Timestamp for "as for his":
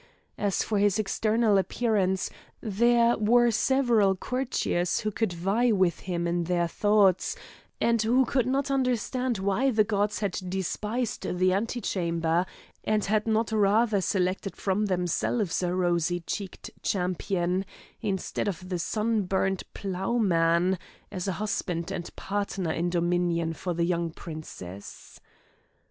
0.39-0.97